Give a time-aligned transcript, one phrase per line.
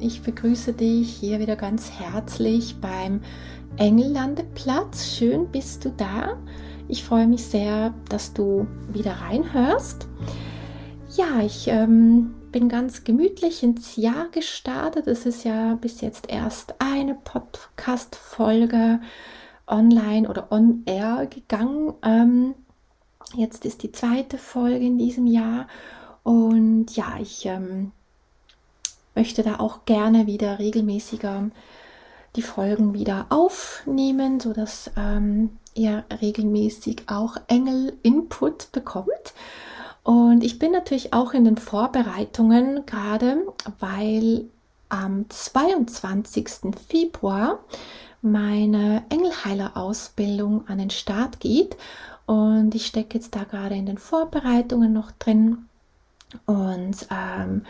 [0.00, 3.20] ich begrüße dich hier wieder ganz herzlich beim
[3.76, 5.06] Engellandeplatz.
[5.16, 6.36] Schön bist du da.
[6.88, 10.06] Ich freue mich sehr, dass du wieder reinhörst.
[11.16, 15.06] Ja, ich ähm, bin ganz gemütlich ins Jahr gestartet.
[15.06, 19.00] Es ist ja bis jetzt erst eine Podcast-Folge
[19.66, 21.94] online oder on air gegangen.
[22.02, 22.54] Ähm,
[23.34, 25.66] jetzt ist die zweite Folge in diesem Jahr.
[26.22, 27.92] Und ja, ich ähm,
[29.18, 31.50] möchte da auch gerne wieder regelmäßiger
[32.36, 39.34] die Folgen wieder aufnehmen, sodass ähm, ihr regelmäßig auch Engel-Input bekommt.
[40.04, 43.44] Und ich bin natürlich auch in den Vorbereitungen gerade,
[43.80, 44.44] weil
[44.88, 46.76] am 22.
[46.88, 47.58] Februar
[48.22, 51.76] meine Engelheiler-Ausbildung an den Start geht.
[52.26, 55.67] Und ich stecke jetzt da gerade in den Vorbereitungen noch drin.
[56.46, 57.62] Und ähm,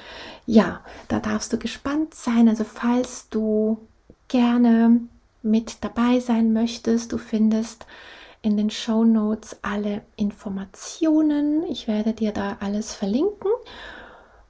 [0.47, 2.49] ja, da darfst du gespannt sein.
[2.49, 3.79] Also falls du
[4.27, 5.01] gerne
[5.43, 7.87] mit dabei sein möchtest, du findest
[8.43, 11.65] in den Show Notes alle Informationen.
[11.69, 13.51] Ich werde dir da alles verlinken.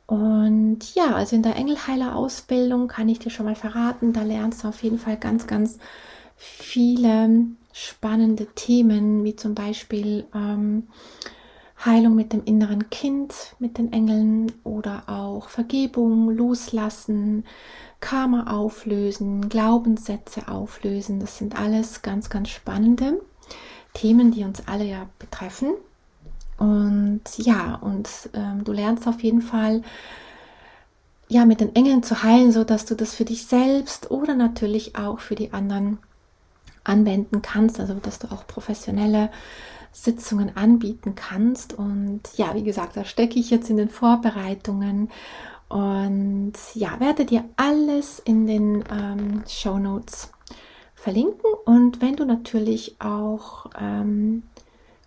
[0.07, 4.69] Und ja, also in der Engelheiler-Ausbildung kann ich dir schon mal verraten, da lernst du
[4.69, 5.79] auf jeden Fall ganz, ganz
[6.35, 7.41] viele
[7.73, 10.89] spannende Themen, wie zum Beispiel ähm,
[11.85, 17.45] Heilung mit dem inneren Kind, mit den Engeln oder auch Vergebung, Loslassen,
[18.01, 21.21] Karma auflösen, Glaubenssätze auflösen.
[21.21, 23.21] Das sind alles ganz, ganz spannende
[23.95, 25.75] Themen, die uns alle ja betreffen.
[26.59, 29.83] Und ja, und ähm, du lernst auf jeden Fall,
[31.29, 34.97] ja, mit den Engeln zu heilen, so dass du das für dich selbst oder natürlich
[34.97, 35.99] auch für die anderen
[36.85, 39.31] anwenden kannst, also dass du auch professionelle
[40.03, 41.75] Sitzungen anbieten kannst.
[41.75, 45.11] Und ja, wie gesagt, da stecke ich jetzt in den Vorbereitungen
[45.69, 50.31] und ja, werde dir alles in den ähm, Show Notes
[50.95, 51.51] verlinken.
[51.65, 54.45] Und wenn du natürlich auch ähm,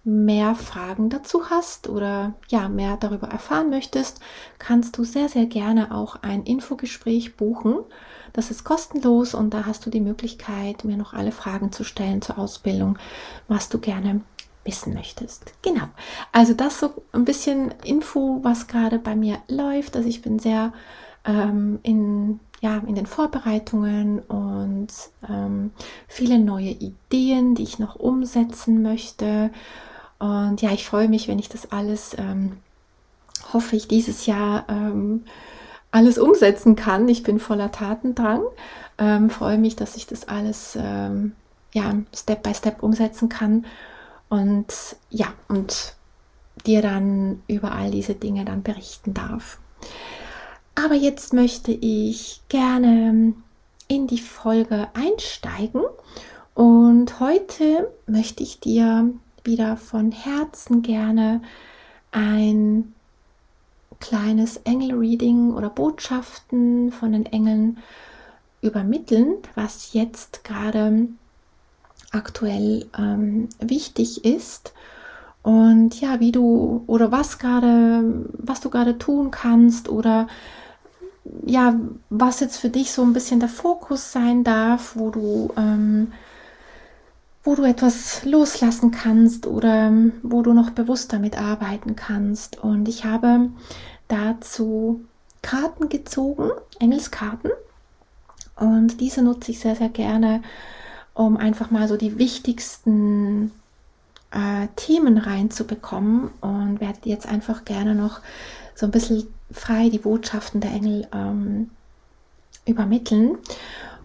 [0.04, 4.20] mehr Fragen dazu hast oder ja, mehr darüber erfahren möchtest,
[4.60, 7.80] kannst du sehr, sehr gerne auch ein Infogespräch buchen.
[8.34, 12.22] Das ist kostenlos und da hast du die Möglichkeit, mir noch alle Fragen zu stellen
[12.22, 12.98] zur Ausbildung,
[13.48, 14.22] was du gerne
[14.64, 15.54] wissen möchtest.
[15.62, 15.88] Genau.
[16.32, 19.96] Also das so ein bisschen Info, was gerade bei mir läuft.
[19.96, 20.74] Also ich bin sehr
[21.26, 24.90] ähm, in, ja, in den Vorbereitungen und
[25.28, 25.72] ähm,
[26.08, 29.52] viele neue Ideen, die ich noch umsetzen möchte.
[30.20, 32.58] Und ja, ich freue mich, wenn ich das alles, ähm,
[33.54, 35.24] hoffe ich, dieses Jahr ähm,
[35.90, 37.10] alles umsetzen kann.
[37.10, 38.44] Ich bin voller Tatendrang.
[39.00, 41.34] Ähm, freue mich, dass ich das alles ähm,
[41.74, 43.66] ja, Step by Step umsetzen kann
[44.32, 45.94] und ja, und
[46.66, 49.60] dir dann über all diese Dinge dann berichten darf.
[50.74, 53.34] Aber jetzt möchte ich gerne
[53.90, 55.82] in die Folge einsteigen
[56.56, 61.42] und heute möchte ich dir wieder von Herzen gerne
[62.12, 62.94] ein
[64.00, 67.80] kleines Engel-Reading oder Botschaften von den Engeln
[68.62, 71.10] übermitteln, was jetzt gerade
[72.12, 74.74] aktuell ähm, wichtig ist
[75.44, 80.28] und ja, wie du oder was gerade, was du gerade tun kannst oder
[81.46, 81.80] ja,
[82.10, 86.12] was jetzt für dich so ein bisschen der Fokus sein darf, wo du, ähm,
[87.44, 92.64] wo du etwas loslassen kannst oder ähm, wo du noch bewusst damit arbeiten kannst.
[92.64, 93.50] Und ich habe
[94.08, 95.02] dazu
[95.42, 97.52] Karten gezogen, Engelskarten.
[98.56, 100.44] Und diese nutze ich sehr, sehr gerne,
[101.14, 103.52] um einfach mal so die wichtigsten
[104.32, 108.22] äh, Themen reinzubekommen und werde jetzt einfach gerne noch
[108.76, 111.70] so ein bisschen frei die Botschaften der Engel ähm,
[112.66, 113.38] übermitteln.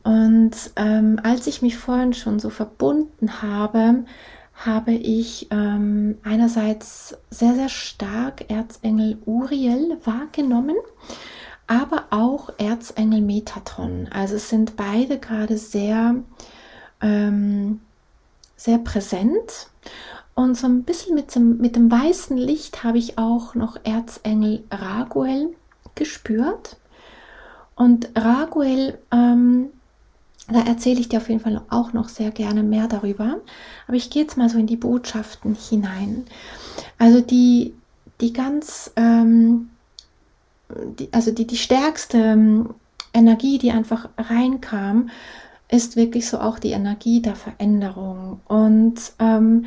[0.02, 4.04] Und ähm, als ich mich vorhin schon so verbunden habe,
[4.54, 10.76] habe ich ähm, einerseits sehr, sehr stark Erzengel Uriel wahrgenommen,
[11.66, 14.08] aber auch Erzengel Metatron.
[14.10, 16.14] Also es sind beide gerade sehr
[17.00, 17.80] ähm,
[18.56, 19.68] sehr präsent.
[20.34, 24.64] Und so ein bisschen mit dem, mit dem weißen Licht habe ich auch noch Erzengel
[24.70, 25.54] Raguel
[25.94, 26.76] gespürt.
[27.74, 29.70] Und Raguel, ähm,
[30.48, 33.38] da erzähle ich dir auf jeden Fall auch noch sehr gerne mehr darüber.
[33.86, 36.26] Aber ich gehe jetzt mal so in die Botschaften hinein.
[36.98, 37.74] Also die,
[38.20, 39.70] die ganz, ähm,
[40.68, 42.74] die, also die, die stärkste ähm,
[43.12, 45.10] Energie, die einfach reinkam,
[45.68, 48.40] ist wirklich so auch die Energie der Veränderung.
[48.46, 49.66] Und ähm,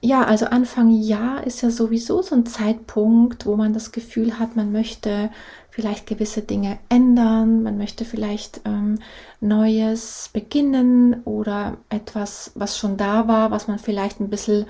[0.00, 4.54] ja, also Anfang Jahr ist ja sowieso so ein Zeitpunkt, wo man das Gefühl hat,
[4.56, 5.30] man möchte
[5.70, 8.98] vielleicht gewisse Dinge ändern, man möchte vielleicht ähm,
[9.40, 14.66] Neues beginnen oder etwas, was schon da war, was man vielleicht ein bisschen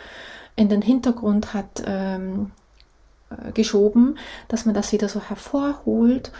[0.57, 2.51] in den Hintergrund hat ähm,
[3.31, 4.19] äh, geschoben,
[4.49, 6.33] dass man das wieder so hervorholt.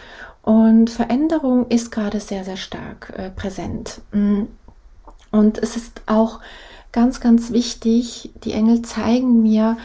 [0.47, 3.99] Und Veränderung ist gerade sehr, sehr stark äh, präsent.
[4.13, 4.43] Mm.
[5.29, 6.39] Und es ist auch
[6.93, 9.75] ganz, ganz wichtig, die Engel zeigen mir,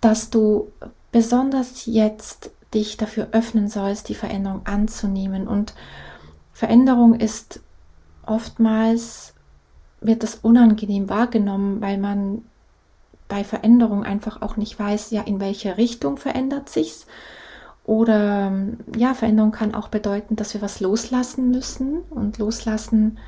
[0.00, 0.70] dass du
[1.10, 5.48] besonders jetzt dich dafür öffnen sollst, die Veränderung anzunehmen.
[5.48, 5.74] Und
[6.52, 7.58] Veränderung ist
[8.24, 9.34] oftmals,
[10.00, 12.44] wird das unangenehm wahrgenommen, weil man
[13.26, 17.08] bei Veränderung einfach auch nicht weiß, ja, in welche Richtung verändert sich's.
[17.86, 18.52] Oder
[18.96, 22.00] ja, Veränderung kann auch bedeuten, dass wir was loslassen müssen.
[22.10, 23.18] Und loslassen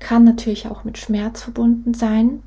[0.00, 2.42] kann natürlich auch mit Schmerz verbunden sein.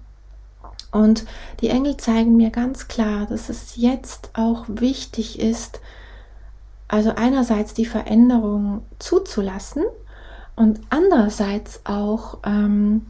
[0.92, 1.26] Und
[1.62, 5.80] die Engel zeigen mir ganz klar, dass es jetzt auch wichtig ist,
[6.90, 9.84] also einerseits die Veränderung zuzulassen
[10.56, 13.06] und andererseits auch ähm,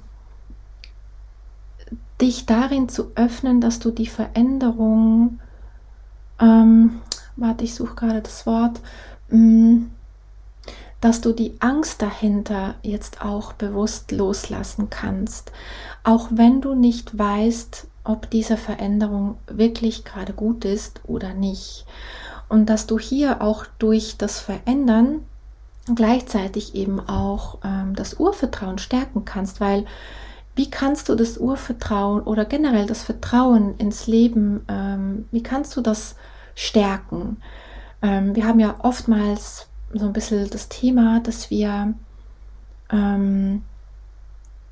[2.22, 5.40] dich darin zu öffnen, dass du die Veränderung,
[6.40, 7.00] ähm,
[7.40, 8.80] warte, ich suche gerade das Wort,
[9.30, 9.84] mm,
[11.02, 15.52] dass du die Angst dahinter jetzt auch bewusst loslassen kannst,
[16.04, 21.86] auch wenn du nicht weißt, ob diese Veränderung wirklich gerade gut ist oder nicht.
[22.50, 25.22] Und dass du hier auch durch das Verändern
[25.96, 29.86] gleichzeitig eben auch ähm, das Urvertrauen stärken kannst, weil
[30.56, 35.82] wie kannst du das Urvertrauen oder generell das Vertrauen ins Leben, ähm, wie kannst du
[35.82, 36.16] das
[36.60, 37.38] stärken?
[38.02, 41.94] Ähm, wir haben ja oftmals so ein bisschen das Thema, dass wir
[42.92, 43.64] ähm,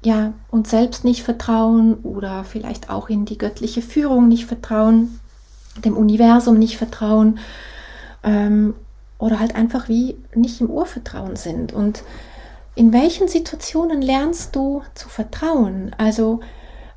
[0.04, 5.20] ja, uns selbst nicht vertrauen oder vielleicht auch in die göttliche Führung nicht vertrauen,
[5.84, 7.40] dem Universum nicht vertrauen
[8.24, 8.76] ähm,
[9.18, 11.74] oder halt einfach wie nicht im Urvertrauen sind.
[11.74, 12.04] Und
[12.76, 15.96] in welchen Situationen lernst du zu vertrauen?
[15.98, 16.42] Also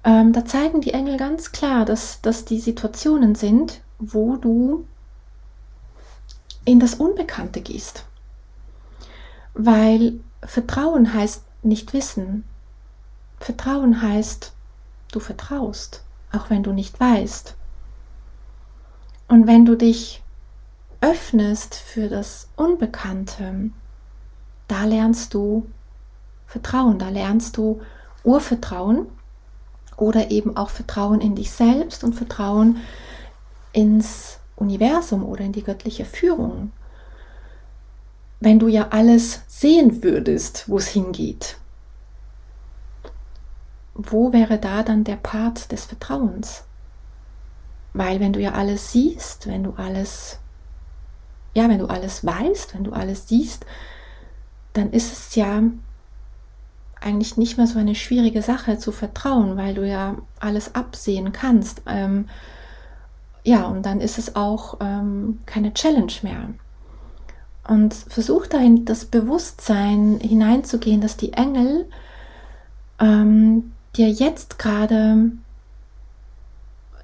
[0.04, 4.86] ähm, da zeigen die Engel ganz klar, dass das die Situationen sind, wo du
[6.64, 8.04] in das Unbekannte gehst.
[9.54, 12.44] Weil Vertrauen heißt nicht wissen.
[13.38, 14.52] Vertrauen heißt,
[15.12, 16.02] du vertraust,
[16.32, 17.54] auch wenn du nicht weißt.
[19.28, 20.22] Und wenn du dich
[21.00, 23.70] öffnest für das Unbekannte,
[24.68, 25.66] da lernst du
[26.46, 27.80] Vertrauen, da lernst du
[28.24, 29.06] Urvertrauen
[29.96, 32.78] oder eben auch Vertrauen in dich selbst und Vertrauen
[33.72, 36.72] ins Universum oder in die göttliche Führung
[38.40, 41.58] wenn du ja alles sehen würdest, wo es hingeht,
[43.94, 46.64] wo wäre da dann der Part des Vertrauens?
[47.92, 50.38] Weil wenn du ja alles siehst, wenn du alles,
[51.54, 53.66] ja, wenn du alles weißt, wenn du alles siehst,
[54.72, 55.62] dann ist es ja
[56.98, 61.82] eigentlich nicht mehr so eine schwierige Sache zu vertrauen, weil du ja alles absehen kannst.
[61.86, 62.28] Ähm,
[63.44, 66.50] ja, und dann ist es auch ähm, keine Challenge mehr.
[67.66, 71.88] Und versuch da in das Bewusstsein hineinzugehen, dass die Engel
[72.98, 75.30] ähm, dir jetzt gerade,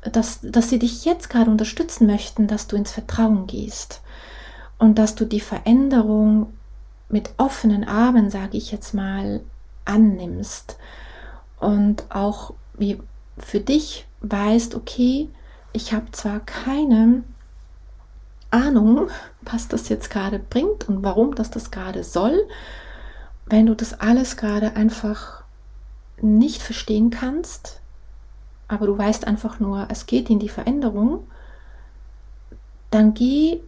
[0.03, 4.03] dass, dass sie dich jetzt gerade unterstützen möchten, dass du ins Vertrauen gehst
[4.79, 6.53] und dass du die Veränderung
[7.09, 9.41] mit offenen Armen, sage ich jetzt mal,
[9.85, 10.77] annimmst
[11.61, 13.01] und auch wie
[13.39, 15.29] für dich weißt, okay,
[15.77, 17.23] ich habe zwar keine
[18.51, 19.11] Ahnung,
[19.43, 22.49] was das jetzt gerade bringt und warum das das gerade soll,
[23.45, 25.45] wenn du das alles gerade einfach
[26.21, 27.81] nicht verstehen kannst,
[28.69, 31.27] aber du weißt einfach nur, es geht in die Veränderung,
[32.91, 33.61] dann geh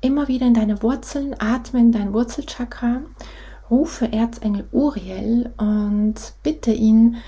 [0.00, 3.02] immer wieder in deine Wurzeln, atme in dein Wurzelchakra,
[3.68, 7.18] rufe Erzengel Uriel und bitte ihn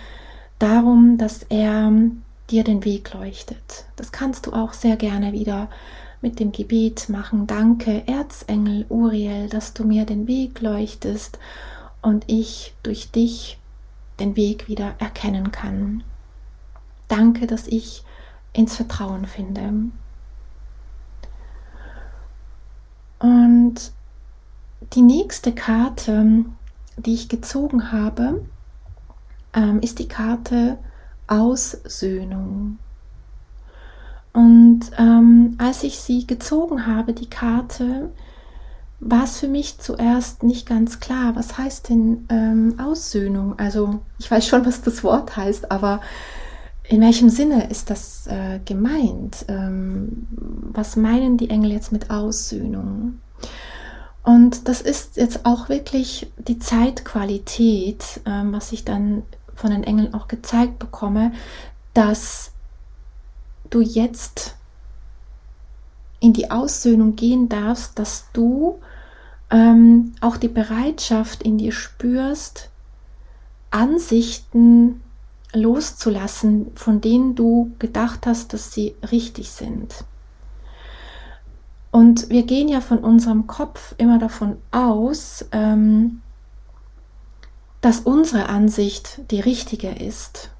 [0.58, 1.92] darum, dass er
[2.50, 3.86] dir den Weg leuchtet.
[3.96, 5.68] Das kannst du auch sehr gerne wieder
[6.20, 7.46] mit dem Gebet machen.
[7.46, 11.38] Danke, Erzengel Uriel, dass du mir den Weg leuchtest
[12.00, 13.58] und ich durch dich
[14.20, 16.04] den Weg wieder erkennen kann.
[17.08, 18.04] Danke, dass ich
[18.52, 19.90] ins Vertrauen finde.
[23.18, 23.92] Und
[24.94, 26.44] die nächste Karte,
[26.96, 28.44] die ich gezogen habe,
[29.54, 30.78] ähm, ist die Karte
[31.26, 32.78] Aussöhnung.
[34.32, 38.10] Und ähm, als ich sie gezogen habe, die Karte,
[39.04, 43.58] war es für mich zuerst nicht ganz klar, was heißt denn ähm, Aussöhnung?
[43.58, 46.00] Also ich weiß schon, was das Wort heißt, aber
[46.84, 49.44] in welchem Sinne ist das äh, gemeint?
[49.48, 53.18] Ähm, was meinen die Engel jetzt mit Aussöhnung?
[54.22, 60.14] Und das ist jetzt auch wirklich die Zeitqualität, ähm, was ich dann von den Engeln
[60.14, 61.32] auch gezeigt bekomme,
[61.94, 62.52] dass
[63.70, 64.56] du jetzt
[66.20, 68.80] in die Aussöhnung gehen darfst, dass du
[69.50, 72.70] ähm, auch die Bereitschaft in dir spürst,
[73.70, 75.02] Ansichten
[75.52, 80.04] loszulassen, von denen du gedacht hast, dass sie richtig sind.
[81.90, 86.21] Und wir gehen ja von unserem Kopf immer davon aus, ähm,
[87.82, 90.50] dass unsere Ansicht die richtige ist.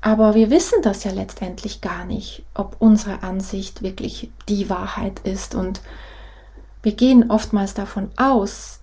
[0.00, 5.54] Aber wir wissen das ja letztendlich gar nicht, ob unsere Ansicht wirklich die Wahrheit ist.
[5.54, 5.80] Und
[6.82, 8.80] wir gehen oftmals davon aus,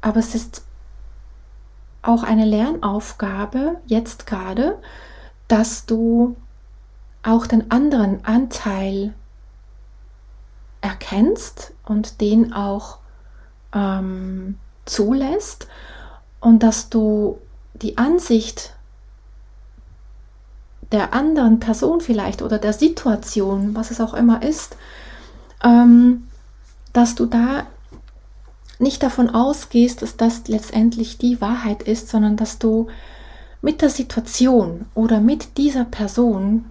[0.00, 0.64] aber es ist
[2.02, 4.78] auch eine Lernaufgabe, jetzt gerade,
[5.46, 6.36] dass du
[7.22, 9.14] auch den anderen Anteil
[10.80, 12.98] erkennst und den auch
[13.72, 15.66] ähm, zulässt
[16.40, 17.38] und dass du
[17.74, 18.74] die Ansicht
[20.92, 24.76] der anderen Person vielleicht oder der Situation, was es auch immer ist,
[25.62, 26.28] ähm,
[26.92, 27.66] dass du da
[28.78, 32.88] nicht davon ausgehst, dass das letztendlich die Wahrheit ist, sondern dass du
[33.62, 36.66] mit der Situation oder mit dieser Person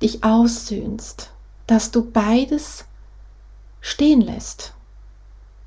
[0.00, 1.30] dich aussöhnst,
[1.66, 2.86] dass du beides
[3.80, 4.72] stehen lässt.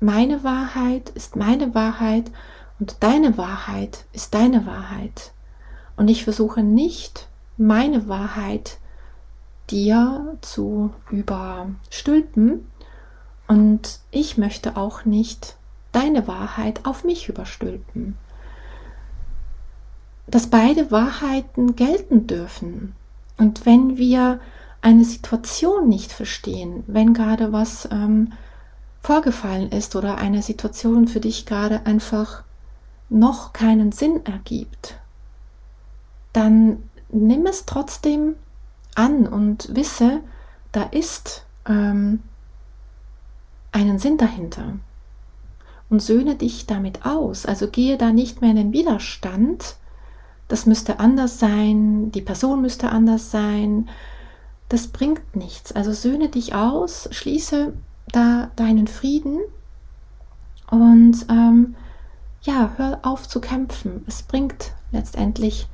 [0.02, 2.32] Meine Wahrheit ist meine Wahrheit
[2.80, 5.30] und deine Wahrheit ist deine Wahrheit.
[5.96, 8.78] Und ich versuche nicht, meine Wahrheit
[9.70, 12.66] dir zu überstülpen.
[13.46, 15.54] Und ich möchte auch nicht
[15.92, 18.16] deine Wahrheit auf mich überstülpen.
[20.26, 22.96] Dass beide Wahrheiten gelten dürfen.
[23.38, 24.40] Und wenn wir
[24.80, 28.32] eine Situation nicht verstehen, wenn gerade was ähm,
[29.02, 32.44] vorgefallen ist oder eine Situation für dich gerade einfach
[33.08, 34.96] noch keinen Sinn ergibt,
[36.32, 38.36] dann nimm es trotzdem
[38.94, 40.20] an und wisse,
[40.70, 42.22] da ist ähm,
[43.72, 44.78] einen Sinn dahinter.
[45.90, 47.44] Und söhne dich damit aus.
[47.44, 49.76] Also gehe da nicht mehr in den Widerstand.
[50.48, 53.90] Das müsste anders sein, die Person müsste anders sein,
[54.70, 55.72] das bringt nichts.
[55.72, 57.74] Also söhne dich aus, schließe
[58.12, 59.40] da deinen Frieden
[60.70, 61.74] und ähm,
[62.42, 64.04] ja, hör auf zu kämpfen.
[64.06, 65.68] Es bringt letztendlich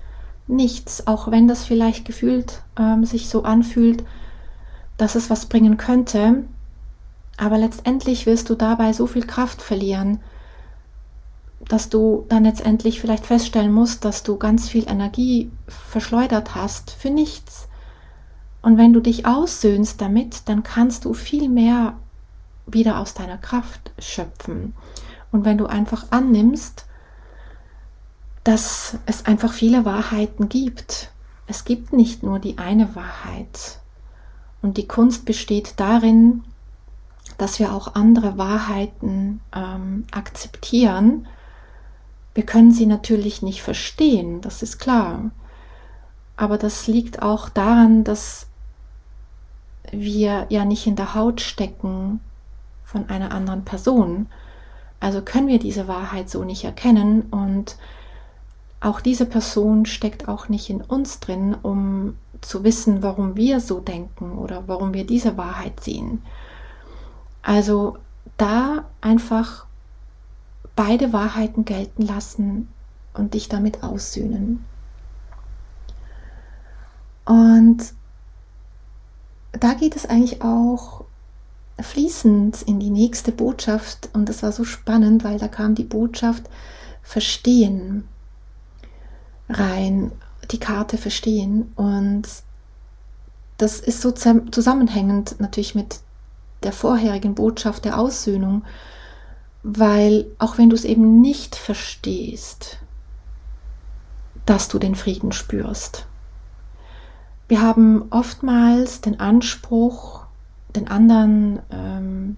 [0.46, 4.04] nichts, auch wenn das vielleicht gefühlt ähm, sich so anfühlt,
[4.96, 6.44] dass es was bringen könnte.
[7.36, 10.20] Aber letztendlich wirst du dabei so viel Kraft verlieren,
[11.68, 17.10] dass du dann letztendlich vielleicht feststellen musst, dass du ganz viel Energie verschleudert hast für
[17.10, 17.68] nichts.
[18.62, 21.94] Und wenn du dich aussöhnst damit, dann kannst du viel mehr
[22.72, 24.74] wieder aus deiner Kraft schöpfen.
[25.30, 26.86] Und wenn du einfach annimmst,
[28.48, 31.10] dass es einfach viele Wahrheiten gibt.
[31.46, 33.78] Es gibt nicht nur die eine Wahrheit.
[34.62, 36.44] Und die Kunst besteht darin,
[37.36, 41.28] dass wir auch andere Wahrheiten ähm, akzeptieren.
[42.32, 45.30] Wir können sie natürlich nicht verstehen, das ist klar.
[46.38, 48.46] Aber das liegt auch daran, dass
[49.92, 52.20] wir ja nicht in der Haut stecken
[52.88, 54.26] von einer anderen Person.
[54.98, 57.76] Also können wir diese Wahrheit so nicht erkennen und
[58.80, 63.80] auch diese Person steckt auch nicht in uns drin, um zu wissen, warum wir so
[63.80, 66.22] denken oder warum wir diese Wahrheit sehen.
[67.42, 67.98] Also
[68.38, 69.66] da einfach
[70.76, 72.68] beide Wahrheiten gelten lassen
[73.12, 74.64] und dich damit aussöhnen.
[77.26, 77.92] Und
[79.52, 81.04] da geht es eigentlich auch
[81.80, 84.08] fließend in die nächste Botschaft.
[84.12, 86.48] Und das war so spannend, weil da kam die Botschaft
[87.02, 88.06] Verstehen.
[89.48, 90.12] Rein,
[90.50, 91.72] die Karte Verstehen.
[91.76, 92.28] Und
[93.56, 96.00] das ist so zusammenhängend natürlich mit
[96.62, 98.64] der vorherigen Botschaft der Aussöhnung,
[99.62, 102.78] weil auch wenn du es eben nicht verstehst,
[104.46, 106.06] dass du den Frieden spürst.
[107.48, 110.26] Wir haben oftmals den Anspruch,
[110.74, 112.36] den anderen, ähm,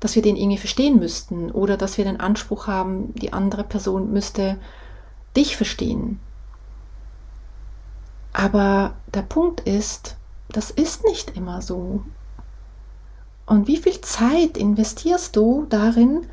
[0.00, 4.12] dass wir den irgendwie verstehen müssten oder dass wir den Anspruch haben, die andere Person
[4.12, 4.58] müsste
[5.36, 6.20] dich verstehen.
[8.32, 10.16] Aber der Punkt ist,
[10.48, 12.02] das ist nicht immer so.
[13.46, 16.26] Und wie viel Zeit investierst du darin,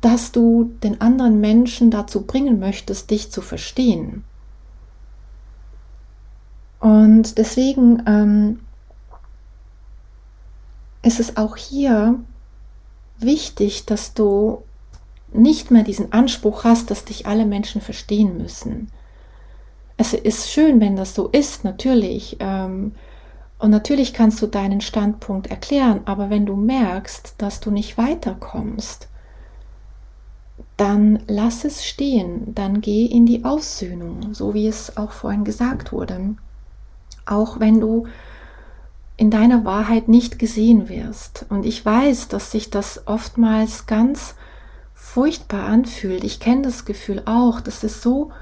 [0.00, 4.24] dass du den anderen Menschen dazu bringen möchtest, dich zu verstehen?
[6.80, 8.60] Und deswegen ähm,
[11.06, 12.18] ist es auch hier
[13.18, 14.62] wichtig, dass du
[15.32, 18.90] nicht mehr diesen Anspruch hast, dass dich alle Menschen verstehen müssen.
[19.96, 22.36] Es ist schön, wenn das so ist, natürlich.
[22.40, 22.92] Ähm,
[23.58, 29.08] und natürlich kannst du deinen Standpunkt erklären, aber wenn du merkst, dass du nicht weiterkommst,
[30.76, 35.92] dann lass es stehen, dann geh in die Aussöhnung, so wie es auch vorhin gesagt
[35.92, 36.34] wurde.
[37.24, 38.06] Auch wenn du
[39.16, 41.46] in deiner Wahrheit nicht gesehen wirst.
[41.48, 44.34] Und ich weiß, dass sich das oftmals ganz
[44.94, 46.24] furchtbar anfühlt.
[46.24, 47.60] Ich kenne das Gefühl auch.
[47.60, 48.32] Das ist so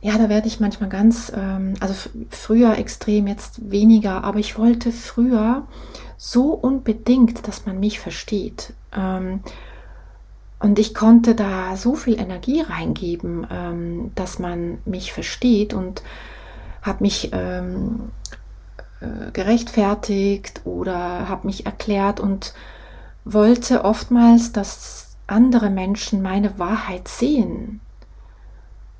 [0.00, 1.94] ja, da werde ich manchmal ganz, ähm, also
[2.30, 5.66] früher extrem, jetzt weniger, aber ich wollte früher
[6.16, 8.72] so unbedingt, dass man mich versteht.
[8.96, 9.40] Ähm,
[10.60, 16.02] und ich konnte da so viel Energie reingeben, ähm, dass man mich versteht und
[16.82, 18.10] habe mich ähm,
[19.00, 22.54] äh, gerechtfertigt oder habe mich erklärt und
[23.24, 27.80] wollte oftmals, dass andere Menschen meine Wahrheit sehen.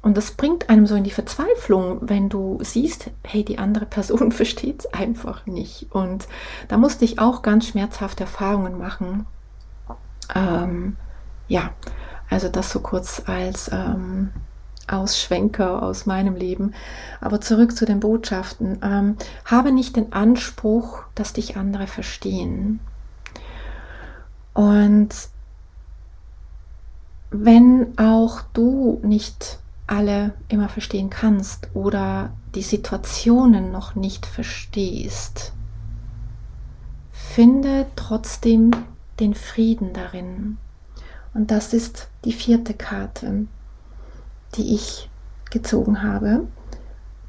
[0.00, 4.32] Und das bringt einem so in die Verzweiflung, wenn du siehst, hey, die andere Person
[4.32, 5.88] versteht es einfach nicht.
[5.90, 6.28] Und
[6.68, 9.26] da musste ich auch ganz schmerzhafte Erfahrungen machen.
[10.34, 10.96] Ähm,
[11.48, 11.72] ja,
[12.30, 14.30] also das so kurz als ähm,
[14.88, 16.74] Ausschwenker aus meinem Leben.
[17.20, 18.78] Aber zurück zu den Botschaften.
[18.82, 22.80] Ähm, habe nicht den Anspruch, dass dich andere verstehen.
[24.54, 25.14] Und
[27.30, 35.52] wenn auch du nicht alle immer verstehen kannst oder die Situationen noch nicht verstehst,
[37.12, 38.70] finde trotzdem
[39.20, 40.58] den Frieden darin.
[41.34, 43.46] Und das ist die vierte Karte,
[44.56, 45.08] die ich
[45.50, 46.46] gezogen habe,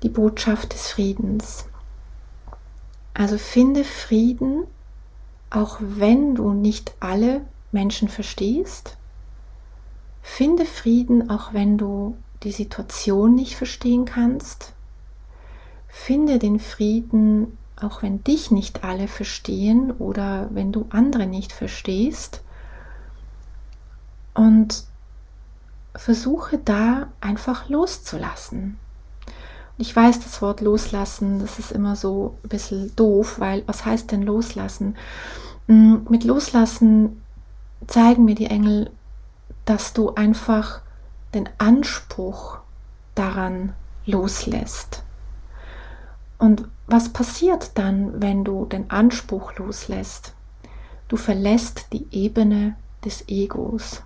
[0.03, 1.65] die Botschaft des Friedens.
[3.13, 4.63] Also finde Frieden,
[5.49, 8.97] auch wenn du nicht alle Menschen verstehst.
[10.21, 14.73] Finde Frieden, auch wenn du die Situation nicht verstehen kannst.
[15.87, 22.41] Finde den Frieden, auch wenn dich nicht alle verstehen oder wenn du andere nicht verstehst.
[24.33, 24.85] Und
[25.99, 28.79] versuche da einfach loszulassen.
[29.77, 34.11] Ich weiß, das Wort loslassen, das ist immer so ein bisschen doof, weil was heißt
[34.11, 34.95] denn loslassen?
[35.67, 37.21] Mm, mit loslassen
[37.85, 38.91] zeigen mir die Engel,
[39.65, 40.81] dass du einfach
[41.33, 42.59] den Anspruch
[43.13, 43.73] daran
[44.05, 45.03] loslässt.
[46.37, 50.33] Und was passiert dann, wenn du den Anspruch loslässt?
[51.09, 54.01] Du verlässt die Ebene des Egos,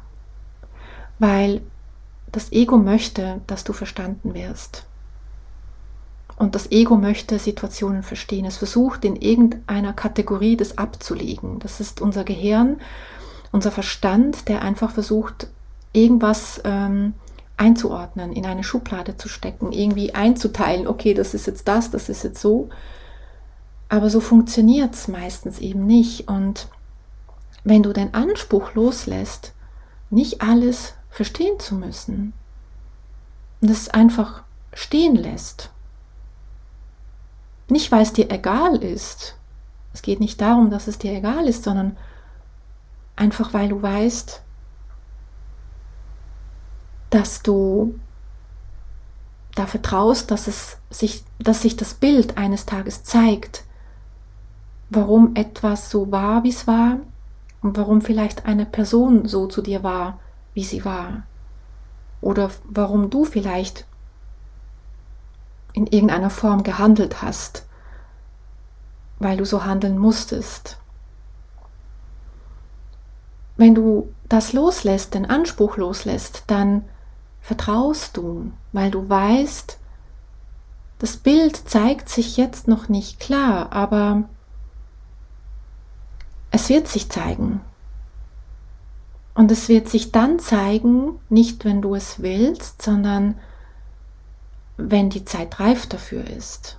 [1.19, 1.62] weil
[2.34, 4.86] das Ego möchte, dass du verstanden wirst.
[6.36, 8.46] Und das Ego möchte Situationen verstehen.
[8.46, 11.60] Es versucht in irgendeiner Kategorie das abzulegen.
[11.60, 12.78] Das ist unser Gehirn,
[13.52, 15.48] unser Verstand, der einfach versucht,
[15.93, 17.13] irgendwas ähm,
[17.56, 22.24] einzuordnen, in eine Schublade zu stecken, irgendwie einzuteilen, okay, das ist jetzt das, das ist
[22.24, 22.69] jetzt so.
[23.89, 26.28] Aber so funktioniert es meistens eben nicht.
[26.28, 26.67] Und
[27.63, 29.54] wenn du den Anspruch loslässt,
[30.10, 32.34] nicht alles verstehen zu müssen,
[33.62, 35.69] und es einfach stehen lässt,
[37.69, 39.38] nicht weil es dir egal ist,
[39.93, 41.95] es geht nicht darum, dass es dir egal ist, sondern
[43.15, 44.41] einfach weil du weißt,
[47.12, 47.99] dass du
[49.54, 53.63] da vertraust, dass es sich, dass sich das Bild eines Tages zeigt,
[54.89, 56.97] warum etwas so war, wie es war
[57.62, 60.19] und warum vielleicht eine Person so zu dir war,
[60.53, 61.23] wie sie war.
[62.21, 63.85] Oder warum du vielleicht
[65.73, 67.65] in irgendeiner Form gehandelt hast,
[69.19, 70.77] weil du so handeln musstest.
[73.57, 76.85] Wenn du das loslässt, den Anspruch loslässt, dann
[77.41, 79.79] vertraust du, weil du weißt,
[80.99, 84.23] das Bild zeigt sich jetzt noch nicht klar, aber
[86.51, 87.61] es wird sich zeigen.
[89.36, 93.36] Und es wird sich dann zeigen, nicht wenn du es willst, sondern
[94.78, 96.78] wenn die Zeit reif dafür ist.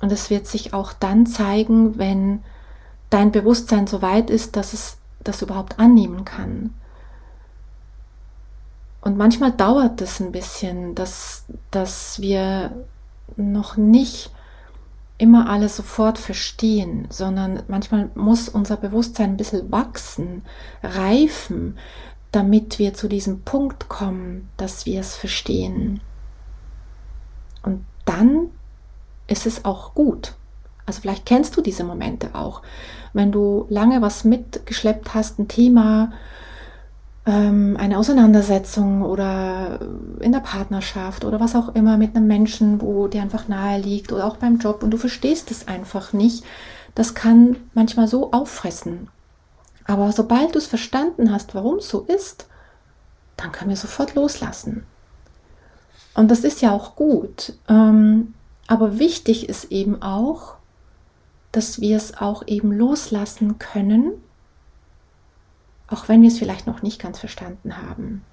[0.00, 2.42] Und es wird sich auch dann zeigen, wenn
[3.10, 6.72] dein Bewusstsein so weit ist, dass es das überhaupt annehmen kann.
[9.02, 12.70] Und manchmal dauert es ein bisschen, dass, dass wir
[13.36, 14.30] noch nicht
[15.20, 20.42] immer alles sofort verstehen, sondern manchmal muss unser Bewusstsein ein bisschen wachsen,
[20.82, 21.76] reifen,
[22.32, 26.00] damit wir zu diesem Punkt kommen, dass wir es verstehen.
[27.62, 28.48] Und dann
[29.26, 30.34] ist es auch gut.
[30.86, 32.62] Also vielleicht kennst du diese Momente auch,
[33.12, 36.12] wenn du lange was mitgeschleppt hast, ein Thema,
[37.26, 39.80] ähm, eine Auseinandersetzung oder
[40.20, 44.12] in der Partnerschaft oder was auch immer mit einem Menschen, wo dir einfach nahe liegt
[44.12, 46.44] oder auch beim Job und du verstehst es einfach nicht,
[46.94, 49.08] das kann manchmal so auffressen.
[49.84, 52.46] Aber sobald du es verstanden hast, warum es so ist,
[53.36, 54.84] dann können wir sofort loslassen.
[56.14, 57.54] Und das ist ja auch gut.
[57.68, 58.34] Ähm,
[58.66, 60.54] aber wichtig ist eben auch,
[61.52, 64.12] dass wir es auch eben loslassen können,
[65.90, 68.24] auch wenn wir es vielleicht noch nicht ganz verstanden haben.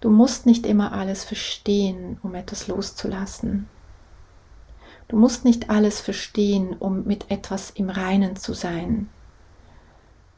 [0.00, 3.68] Du musst nicht immer alles verstehen, um etwas loszulassen.
[5.06, 9.08] Du musst nicht alles verstehen, um mit etwas im Reinen zu sein.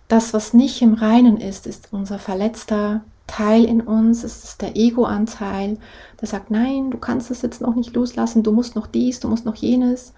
[0.09, 4.77] Das, was nicht im Reinen ist, ist unser verletzter Teil in uns, es ist der
[4.77, 5.79] Ego-Anteil,
[6.21, 9.29] der sagt, nein, du kannst es jetzt noch nicht loslassen, du musst noch dies, du
[9.29, 10.12] musst noch jenes.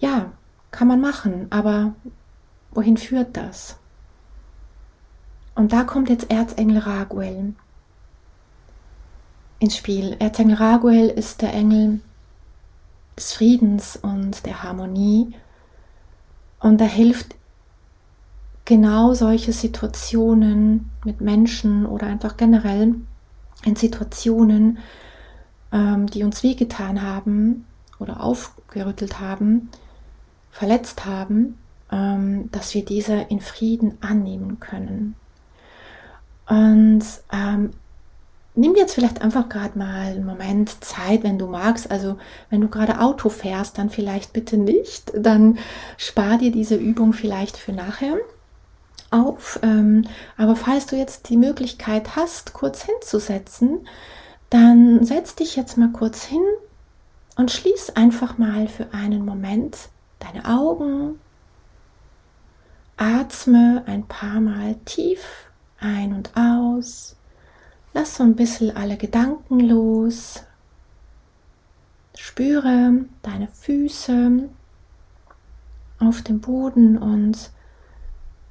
[0.00, 0.32] Ja,
[0.72, 1.94] kann man machen, aber
[2.72, 3.78] wohin führt das?
[5.54, 7.54] Und da kommt jetzt Erzengel Raguel
[9.58, 10.16] ins Spiel.
[10.18, 12.00] Erzengel Raguel ist der Engel
[13.16, 15.34] des Friedens und der Harmonie.
[16.58, 17.34] Und er hilft
[18.64, 22.94] genau solche Situationen mit Menschen oder einfach generell
[23.64, 24.78] in Situationen,
[25.72, 27.66] ähm, die uns wehgetan haben
[27.98, 29.70] oder aufgerüttelt haben,
[30.50, 31.58] verletzt haben,
[31.90, 35.14] ähm, dass wir diese in Frieden annehmen können.
[36.52, 37.70] Und ähm,
[38.54, 41.90] nimm jetzt vielleicht einfach gerade mal einen Moment Zeit, wenn du magst.
[41.90, 42.18] Also
[42.50, 45.12] wenn du gerade Auto fährst, dann vielleicht bitte nicht.
[45.16, 45.58] Dann
[45.96, 48.18] spar dir diese Übung vielleicht für nachher
[49.10, 49.60] auf.
[49.62, 53.86] Ähm, aber falls du jetzt die Möglichkeit hast, kurz hinzusetzen,
[54.50, 56.44] dann setz dich jetzt mal kurz hin
[57.36, 59.88] und schließ einfach mal für einen Moment
[60.18, 61.18] deine Augen.
[62.98, 65.48] Atme ein paar Mal tief
[65.82, 67.16] ein und aus.
[67.94, 70.42] Lass so ein bisschen alle Gedanken los.
[72.16, 74.48] Spüre deine Füße
[75.98, 77.50] auf dem Boden und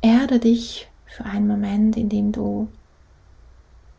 [0.01, 2.69] erde dich für einen Moment, indem du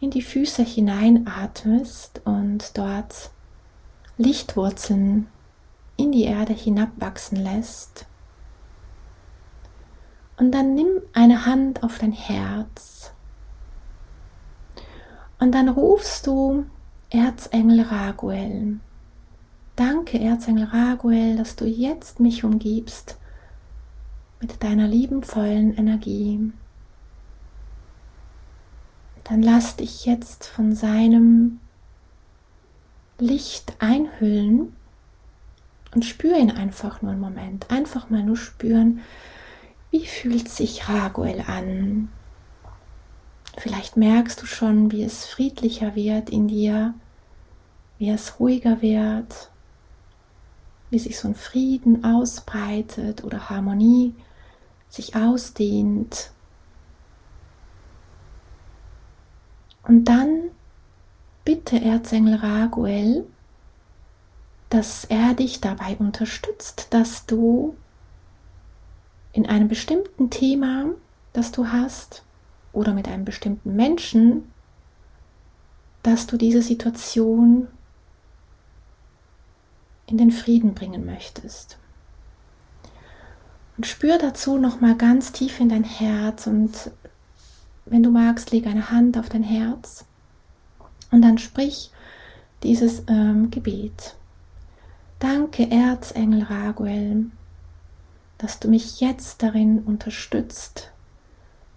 [0.01, 3.31] in die Füße hineinatmest und dort
[4.19, 5.29] Lichtwurzeln
[5.97, 8.07] in die Erde hinabwachsen lässt.
[10.37, 13.13] Und dann nimm eine Hand auf dein Herz
[15.43, 16.67] und dann rufst du
[17.11, 18.79] Erzengel Raguel.
[19.75, 23.19] Danke, Erzengel Raguel, dass du jetzt mich umgibst
[24.41, 26.53] mit deiner liebenvollen Energie.
[29.25, 31.59] Dann lass dich jetzt von seinem
[33.19, 34.77] Licht einhüllen
[35.93, 37.69] und spür ihn einfach nur einen Moment.
[37.69, 39.01] Einfach mal nur spüren,
[39.91, 42.11] wie fühlt sich Raguel an?
[43.57, 46.95] Vielleicht merkst du schon, wie es friedlicher wird in dir,
[47.99, 49.51] wie es ruhiger wird,
[50.91, 54.15] wie sich so ein Frieden ausbreitet oder Harmonie
[54.89, 56.31] sich ausdehnt.
[59.85, 60.51] Und dann
[61.45, 63.27] bitte Erzengel Raguel,
[64.71, 67.77] dass er dich dabei unterstützt, dass du
[69.33, 70.87] in einem bestimmten Thema,
[71.33, 72.23] das du hast,
[72.73, 74.51] oder mit einem bestimmten Menschen,
[76.03, 77.69] dass du diese Situation
[80.07, 81.79] in den Frieden bringen möchtest.
[83.77, 86.91] Und spür dazu noch mal ganz tief in dein Herz und
[87.85, 90.05] wenn du magst, leg eine Hand auf dein Herz
[91.11, 91.91] und dann sprich
[92.63, 94.15] dieses ähm, Gebet.
[95.19, 97.27] Danke, Erzengel Raguel,
[98.39, 100.92] dass du mich jetzt darin unterstützt,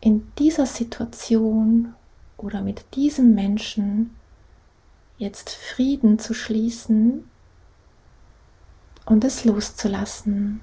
[0.05, 1.95] in dieser Situation
[2.37, 4.15] oder mit diesem Menschen
[5.17, 7.27] jetzt Frieden zu schließen
[9.07, 10.61] und es loszulassen,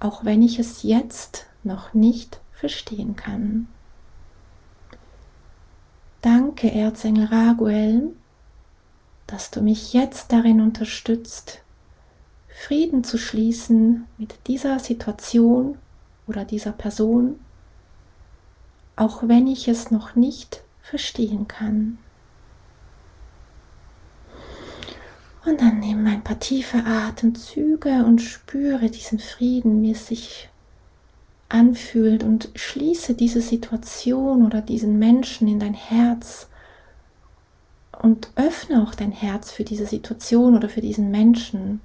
[0.00, 3.68] auch wenn ich es jetzt noch nicht verstehen kann.
[6.22, 8.16] Danke, Erzengel Raguel,
[9.26, 11.60] dass du mich jetzt darin unterstützt,
[12.48, 15.76] Frieden zu schließen mit dieser Situation
[16.26, 17.38] oder dieser Person,
[18.96, 21.98] auch wenn ich es noch nicht verstehen kann.
[25.44, 30.48] Und dann nehme ein paar tiefe Atemzüge und spüre diesen Frieden, wie es sich
[31.50, 36.48] anfühlt und schließe diese Situation oder diesen Menschen in dein Herz
[38.00, 41.80] und öffne auch dein Herz für diese Situation oder für diesen Menschen.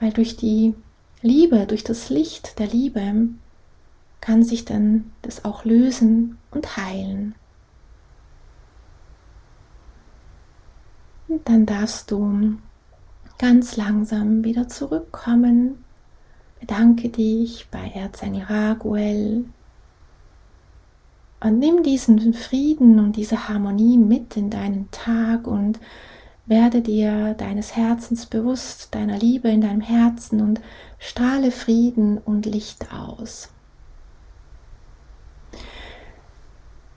[0.00, 0.74] Weil durch die
[1.22, 3.28] Liebe, durch das Licht der Liebe
[4.22, 7.34] kann sich dann das auch lösen und heilen.
[11.28, 12.54] Und dann darfst du
[13.38, 15.84] ganz langsam wieder zurückkommen.
[16.60, 19.44] Bedanke dich bei Erzengel Raguel
[21.40, 25.80] und nimm diesen Frieden und diese Harmonie mit in deinen Tag und
[26.46, 30.60] werde dir deines Herzens bewusst, deiner Liebe in deinem Herzen und
[31.00, 33.48] strahle Frieden und Licht aus.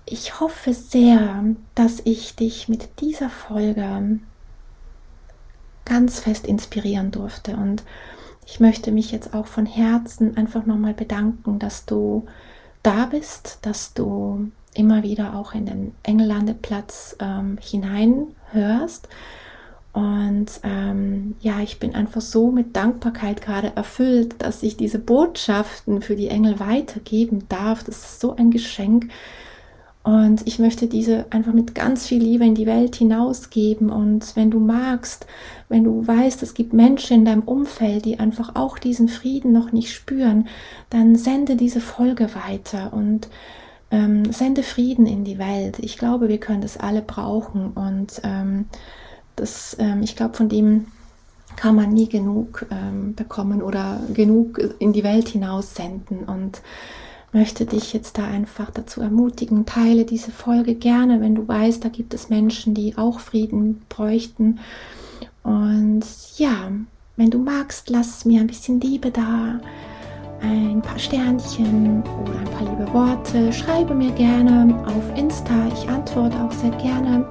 [0.06, 4.20] Ich hoffe sehr, dass ich dich mit dieser Folge
[5.84, 7.84] ganz fest inspirieren durfte und
[8.46, 12.26] ich möchte mich jetzt auch von Herzen einfach nochmal bedanken, dass du
[12.84, 19.08] da bist, dass du immer wieder auch in den Engellandeplatz ähm, hineinhörst.
[19.94, 26.02] Und ähm, ja, ich bin einfach so mit Dankbarkeit gerade erfüllt, dass ich diese Botschaften
[26.02, 27.84] für die Engel weitergeben darf.
[27.84, 29.10] Das ist so ein Geschenk.
[30.06, 33.90] Und ich möchte diese einfach mit ganz viel Liebe in die Welt hinausgeben.
[33.90, 35.26] Und wenn du magst,
[35.68, 39.72] wenn du weißt, es gibt Menschen in deinem Umfeld, die einfach auch diesen Frieden noch
[39.72, 40.48] nicht spüren,
[40.92, 43.30] dann sende diese Folge weiter und
[43.90, 45.80] ähm, sende Frieden in die Welt.
[45.80, 47.72] Ich glaube, wir können das alle brauchen.
[47.72, 48.66] Und ähm,
[49.36, 50.86] das, ähm, ich glaube, von dem
[51.56, 56.26] kann man nie genug ähm, bekommen oder genug in die Welt hinaus senden.
[56.26, 56.62] Und
[57.36, 61.90] möchte dich jetzt da einfach dazu ermutigen, teile diese Folge gerne, wenn du weißt, da
[61.90, 64.60] gibt es Menschen, die auch Frieden bräuchten.
[65.44, 66.06] Und
[66.38, 66.72] ja,
[67.18, 69.60] wenn du magst, lass mir ein bisschen Liebe da,
[70.42, 73.52] ein paar Sternchen oder ein paar liebe Worte.
[73.52, 77.28] Schreibe mir gerne auf Insta, ich antworte auch sehr gerne.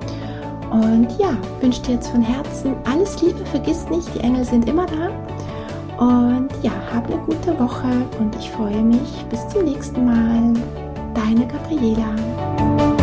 [0.71, 4.85] Und ja, wünsche dir jetzt von Herzen alles Liebe, vergiss nicht, die Engel sind immer
[4.85, 5.24] da.
[5.99, 9.25] Und ja, hab eine gute Woche und ich freue mich.
[9.31, 10.53] Bis zum nächsten Mal.
[11.15, 12.94] Deine Gabriela.